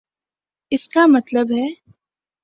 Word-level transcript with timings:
اس 0.71 0.87
کا 0.89 1.05
مطلب 1.05 1.51
ہے۔ 1.51 1.67